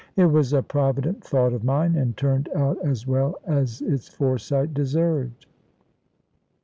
It 0.15 0.25
was 0.25 0.51
a 0.51 0.63
provident 0.63 1.23
thought 1.23 1.53
of 1.53 1.63
mine, 1.63 1.95
and 1.95 2.17
turned 2.17 2.49
out 2.55 2.83
as 2.83 3.05
well 3.05 3.35
as 3.45 3.83
its 3.83 4.07
foresight 4.07 4.73
deserved. 4.73 5.45